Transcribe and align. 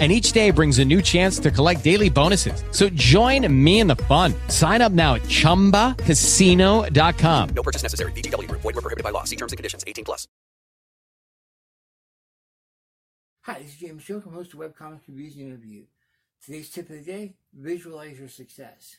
and 0.00 0.10
each 0.10 0.32
day 0.32 0.50
brings 0.50 0.80
a 0.80 0.84
new 0.84 1.00
chance 1.00 1.38
to 1.38 1.52
collect 1.52 1.84
daily 1.84 2.10
bonuses. 2.10 2.64
So 2.72 2.88
join 2.88 3.46
me 3.64 3.78
in 3.78 3.86
the 3.86 3.94
fun. 3.96 4.34
Sign 4.48 4.82
up 4.82 4.90
now 4.90 5.14
at 5.14 5.22
ChumbaCasino.com. 5.22 7.48
No 7.54 7.62
purchase 7.62 7.84
necessary. 7.84 8.10
VGW. 8.12 8.50
Void 8.50 8.64
were 8.64 8.72
prohibited 8.72 9.04
by 9.04 9.10
law. 9.10 9.22
See 9.22 9.36
terms 9.36 9.52
and 9.52 9.56
conditions. 9.56 9.84
18 9.86 10.04
plus. 10.04 10.26
Hi, 13.42 13.58
this 13.58 13.72
is 13.72 13.76
James 13.76 14.02
Shook. 14.02 14.24
I'm 14.24 14.32
host 14.32 14.54
of 14.54 14.60
Webcomic 14.60 15.00
Reviews 15.06 15.36
and 15.36 15.48
Interview. 15.48 15.82
Today's 16.42 16.70
tip 16.70 16.88
of 16.88 16.96
the 16.96 17.02
day, 17.02 17.34
visualize 17.52 18.18
your 18.18 18.30
success. 18.30 18.96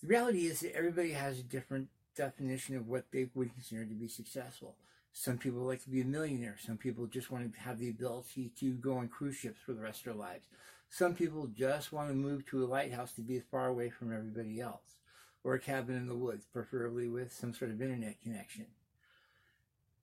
The 0.00 0.06
reality 0.06 0.46
is 0.46 0.60
that 0.60 0.76
everybody 0.76 1.10
has 1.10 1.40
a 1.40 1.42
different 1.42 1.88
definition 2.16 2.76
of 2.76 2.86
what 2.86 3.06
they 3.12 3.26
would 3.34 3.52
consider 3.52 3.84
to 3.84 3.94
be 3.94 4.06
successful. 4.06 4.76
Some 5.12 5.38
people 5.38 5.60
like 5.60 5.82
to 5.84 5.90
be 5.90 6.00
a 6.00 6.06
millionaire. 6.06 6.56
Some 6.58 6.78
people 6.78 7.06
just 7.06 7.30
want 7.30 7.52
to 7.52 7.60
have 7.60 7.78
the 7.78 7.90
ability 7.90 8.52
to 8.60 8.72
go 8.74 8.94
on 8.94 9.08
cruise 9.08 9.36
ships 9.36 9.60
for 9.64 9.72
the 9.72 9.82
rest 9.82 10.00
of 10.00 10.04
their 10.04 10.14
lives. 10.14 10.46
Some 10.88 11.14
people 11.14 11.46
just 11.46 11.92
want 11.92 12.08
to 12.08 12.14
move 12.14 12.46
to 12.46 12.64
a 12.64 12.66
lighthouse 12.66 13.12
to 13.12 13.20
be 13.20 13.36
as 13.36 13.42
far 13.50 13.66
away 13.66 13.90
from 13.90 14.12
everybody 14.12 14.60
else, 14.60 14.96
or 15.44 15.54
a 15.54 15.58
cabin 15.58 15.96
in 15.96 16.06
the 16.06 16.14
woods, 16.14 16.46
preferably 16.52 17.08
with 17.08 17.32
some 17.32 17.52
sort 17.54 17.70
of 17.70 17.80
internet 17.80 18.20
connection. 18.22 18.66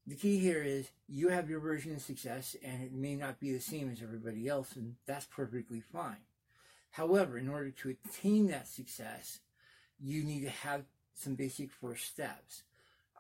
The 0.07 0.15
key 0.15 0.39
here 0.39 0.63
is 0.63 0.89
you 1.07 1.29
have 1.29 1.49
your 1.49 1.59
version 1.59 1.93
of 1.93 2.01
success, 2.01 2.55
and 2.63 2.81
it 2.81 2.91
may 2.91 3.15
not 3.15 3.39
be 3.39 3.51
the 3.51 3.59
same 3.59 3.91
as 3.91 4.01
everybody 4.01 4.47
else, 4.47 4.75
and 4.75 4.95
that's 5.05 5.25
perfectly 5.25 5.81
fine. 5.81 6.23
However, 6.91 7.37
in 7.37 7.49
order 7.49 7.69
to 7.69 7.89
attain 7.89 8.47
that 8.47 8.67
success, 8.67 9.39
you 9.99 10.23
need 10.23 10.41
to 10.41 10.49
have 10.49 10.85
some 11.13 11.35
basic 11.35 11.71
first 11.71 12.07
steps. 12.07 12.63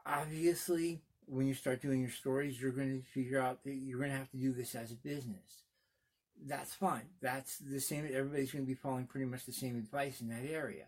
Obviously, 0.05 1.01
when 1.29 1.47
you 1.47 1.53
start 1.53 1.81
doing 1.81 2.01
your 2.01 2.09
stories, 2.09 2.59
you're 2.59 2.71
going 2.71 3.01
to 3.01 3.07
figure 3.07 3.39
out 3.39 3.63
that 3.63 3.75
you're 3.75 3.99
going 3.99 4.11
to 4.11 4.17
have 4.17 4.31
to 4.31 4.37
do 4.37 4.51
this 4.51 4.73
as 4.73 4.91
a 4.91 4.95
business. 4.95 5.63
That's 6.45 6.73
fine. 6.73 7.09
That's 7.21 7.57
the 7.57 7.79
same. 7.79 8.05
Everybody's 8.11 8.51
going 8.51 8.65
to 8.65 8.69
be 8.69 8.75
following 8.75 9.05
pretty 9.05 9.27
much 9.27 9.45
the 9.45 9.51
same 9.51 9.77
advice 9.77 10.21
in 10.21 10.29
that 10.29 10.49
area. 10.49 10.85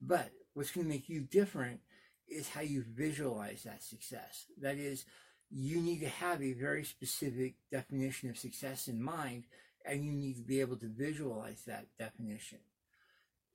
But 0.00 0.30
what's 0.54 0.70
going 0.70 0.86
to 0.86 0.92
make 0.92 1.08
you 1.08 1.22
different 1.22 1.80
is 2.28 2.48
how 2.48 2.60
you 2.60 2.84
visualize 2.88 3.64
that 3.64 3.82
success. 3.82 4.46
That 4.60 4.76
is, 4.76 5.04
you 5.50 5.80
need 5.80 6.00
to 6.00 6.08
have 6.08 6.42
a 6.42 6.52
very 6.52 6.84
specific 6.84 7.54
definition 7.70 8.30
of 8.30 8.38
success 8.38 8.86
in 8.86 9.02
mind, 9.02 9.44
and 9.84 10.04
you 10.04 10.12
need 10.12 10.36
to 10.36 10.42
be 10.42 10.60
able 10.60 10.76
to 10.76 10.86
visualize 10.88 11.62
that 11.66 11.86
definition. 11.98 12.58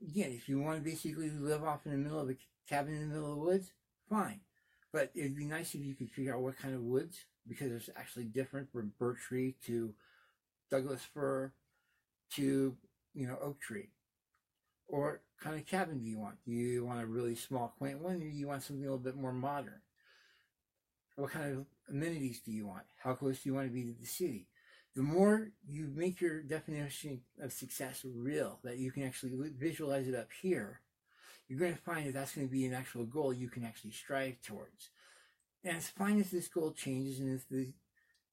Again, 0.01 0.31
if 0.31 0.49
you 0.49 0.59
want 0.59 0.83
to 0.83 0.89
basically 0.89 1.29
live 1.29 1.63
off 1.63 1.85
in 1.85 1.91
the 1.93 1.97
middle 1.97 2.19
of 2.19 2.29
a 2.29 2.35
cabin 2.67 2.95
in 2.95 3.01
the 3.01 3.15
middle 3.15 3.31
of 3.31 3.37
the 3.37 3.43
woods, 3.43 3.71
fine 4.09 4.41
but 4.91 5.11
it'd 5.15 5.35
be 5.35 5.45
nice 5.45 5.75
if 5.75 5.81
you 5.81 5.95
could 5.95 6.09
figure 6.09 6.33
out 6.33 6.41
what 6.41 6.57
kind 6.57 6.73
of 6.73 6.81
woods, 6.81 7.25
because 7.47 7.71
it's 7.71 7.89
actually 7.95 8.25
different 8.25 8.71
from 8.71 8.93
birch 8.99 9.19
tree 9.27 9.55
to 9.65 9.93
Douglas 10.69 11.01
fir 11.13 11.51
to, 12.35 12.75
you 13.13 13.27
know, 13.27 13.37
oak 13.41 13.59
tree. 13.59 13.89
Or 14.87 15.21
kind 15.41 15.57
of 15.57 15.65
cabin 15.65 15.99
do 15.99 16.09
you 16.09 16.19
want? 16.19 16.37
Do 16.45 16.51
you 16.51 16.85
want 16.85 17.01
a 17.01 17.05
really 17.05 17.35
small, 17.35 17.73
quaint 17.77 18.01
one, 18.01 18.15
or 18.15 18.19
do 18.19 18.25
you 18.25 18.47
want 18.47 18.63
something 18.63 18.83
a 18.83 18.89
little 18.89 18.97
bit 19.03 19.15
more 19.15 19.33
modern? 19.33 19.81
What 21.15 21.31
kind 21.31 21.57
of 21.57 21.65
amenities 21.89 22.41
do 22.45 22.51
you 22.51 22.67
want? 22.67 22.83
How 23.03 23.13
close 23.13 23.41
do 23.41 23.49
you 23.49 23.55
want 23.55 23.67
to 23.67 23.73
be 23.73 23.83
to 23.83 23.95
the 23.99 24.05
city? 24.05 24.47
The 24.95 25.01
more 25.03 25.49
you 25.67 25.91
make 25.93 26.21
your 26.21 26.41
definition 26.41 27.21
of 27.41 27.53
success 27.53 28.03
real, 28.03 28.59
that 28.63 28.77
you 28.77 28.91
can 28.91 29.03
actually 29.03 29.33
visualize 29.57 30.07
it 30.07 30.15
up 30.15 30.29
here, 30.41 30.81
you're 31.47 31.59
going 31.59 31.75
to 31.75 31.81
find 31.81 32.07
that 32.07 32.13
that's 32.13 32.35
going 32.35 32.47
to 32.47 32.51
be 32.51 32.65
an 32.65 32.73
actual 32.73 33.05
goal 33.05 33.33
you 33.33 33.49
can 33.49 33.63
actually 33.63 33.91
strive 33.91 34.41
towards. 34.41 34.89
And 35.63 35.77
it's 35.77 35.89
fine 35.89 36.19
if 36.19 36.31
this 36.31 36.47
goal 36.47 36.71
changes 36.71 37.19
and 37.19 37.33
if 37.33 37.47
the, 37.49 37.73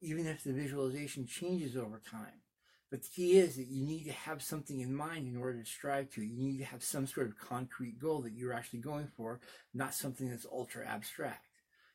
even 0.00 0.26
if 0.26 0.44
the 0.44 0.52
visualization 0.52 1.26
changes 1.26 1.76
over 1.76 2.00
time. 2.10 2.42
But 2.90 3.02
the 3.02 3.08
key 3.08 3.38
is 3.38 3.56
that 3.56 3.66
you 3.66 3.84
need 3.84 4.04
to 4.04 4.12
have 4.12 4.42
something 4.42 4.80
in 4.80 4.94
mind 4.94 5.26
in 5.26 5.36
order 5.36 5.58
to 5.60 5.66
strive 5.68 6.10
to. 6.10 6.22
You 6.22 6.44
need 6.44 6.58
to 6.58 6.64
have 6.64 6.84
some 6.84 7.06
sort 7.06 7.26
of 7.26 7.38
concrete 7.38 7.98
goal 7.98 8.20
that 8.22 8.34
you're 8.34 8.52
actually 8.52 8.80
going 8.80 9.08
for, 9.16 9.40
not 9.72 9.94
something 9.94 10.30
that's 10.30 10.46
ultra 10.50 10.86
abstract. 10.86 11.46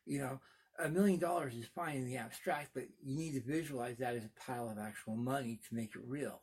You 0.05 0.19
know, 0.19 0.39
a 0.77 0.89
million 0.89 1.19
dollars 1.19 1.55
is 1.55 1.67
fine 1.67 1.97
in 1.97 2.05
the 2.05 2.17
abstract, 2.17 2.71
but 2.73 2.83
you 3.01 3.15
need 3.15 3.33
to 3.33 3.41
visualize 3.41 3.97
that 3.97 4.15
as 4.15 4.25
a 4.25 4.45
pile 4.45 4.69
of 4.69 4.77
actual 4.77 5.15
money 5.15 5.59
to 5.67 5.75
make 5.75 5.95
it 5.95 6.01
real. 6.05 6.41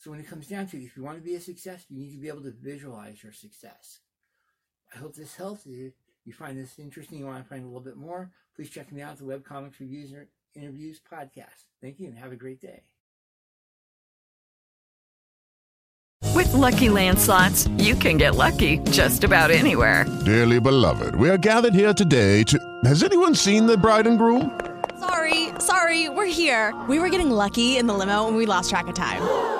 So 0.00 0.10
when 0.10 0.18
it 0.18 0.26
comes 0.26 0.46
down 0.46 0.66
to 0.68 0.78
it, 0.78 0.84
if 0.84 0.96
you 0.96 1.02
want 1.02 1.18
to 1.18 1.22
be 1.22 1.34
a 1.34 1.40
success, 1.40 1.84
you 1.90 1.98
need 1.98 2.12
to 2.12 2.20
be 2.20 2.28
able 2.28 2.42
to 2.42 2.54
visualize 2.58 3.22
your 3.22 3.32
success. 3.32 4.00
I 4.94 4.98
hope 4.98 5.14
this 5.14 5.36
helps. 5.36 5.66
If 5.66 5.92
you 6.24 6.32
find 6.32 6.56
this 6.56 6.78
interesting, 6.78 7.18
you 7.18 7.26
want 7.26 7.42
to 7.44 7.48
find 7.48 7.62
a 7.62 7.66
little 7.66 7.82
bit 7.82 7.98
more, 7.98 8.30
please 8.56 8.70
check 8.70 8.90
me 8.90 9.02
out 9.02 9.12
at 9.12 9.18
the 9.18 9.24
Webcomics 9.24 9.78
Reviews 9.78 10.12
or 10.14 10.26
Interviews 10.54 11.00
podcast. 11.00 11.66
Thank 11.82 12.00
you 12.00 12.08
and 12.08 12.16
have 12.16 12.32
a 12.32 12.36
great 12.36 12.62
day. 12.62 12.82
With 16.34 16.50
Lucky 16.54 16.88
Land 16.88 17.18
slots, 17.18 17.68
you 17.76 17.94
can 17.94 18.16
get 18.16 18.36
lucky 18.36 18.78
just 18.90 19.22
about 19.22 19.50
anywhere. 19.50 20.06
Dearly 20.24 20.60
beloved, 20.60 21.14
we 21.14 21.28
are 21.28 21.36
gathered 21.36 21.74
here 21.74 21.92
today 21.92 22.42
to. 22.44 22.58
Has 22.84 23.02
anyone 23.02 23.34
seen 23.34 23.66
the 23.66 23.76
bride 23.76 24.06
and 24.06 24.16
groom? 24.16 24.58
Sorry, 24.98 25.48
sorry, 25.58 26.08
we're 26.08 26.24
here. 26.24 26.74
We 26.88 26.98
were 26.98 27.10
getting 27.10 27.30
lucky 27.30 27.76
in 27.76 27.86
the 27.86 27.92
limo 27.92 28.28
and 28.28 28.36
we 28.36 28.46
lost 28.46 28.70
track 28.70 28.88
of 28.88 28.94
time. 28.94 29.59